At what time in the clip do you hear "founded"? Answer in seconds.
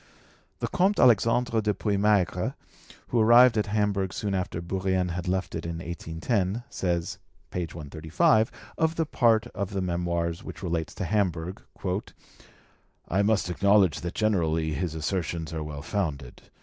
15.83-16.49